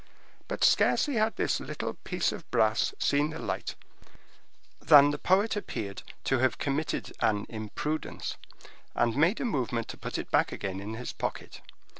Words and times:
But 0.47 0.63
scarcely 0.63 1.13
had 1.17 1.35
this 1.35 1.59
little 1.59 1.93
piece 1.93 2.31
of 2.31 2.49
brass 2.49 2.91
seen 2.97 3.29
the 3.29 3.37
light, 3.37 3.75
than 4.81 5.11
the 5.11 5.19
poet 5.19 5.55
appeared 5.55 6.01
to 6.23 6.39
have 6.39 6.57
committed 6.57 7.13
an 7.19 7.45
imprudence, 7.49 8.35
and 8.95 9.15
made 9.15 9.39
a 9.39 9.45
movement 9.45 9.89
to 9.89 9.97
put 9.99 10.17
it 10.17 10.31
back 10.31 10.51
again 10.51 10.79
in 10.79 10.95
his 10.95 11.13
pocket. 11.13 11.61